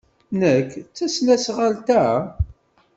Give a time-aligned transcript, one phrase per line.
[0.33, 2.05] Nnek tesnasɣalt-a?